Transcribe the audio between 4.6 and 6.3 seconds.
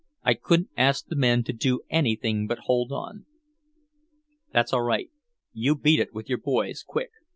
all right. You beat it, with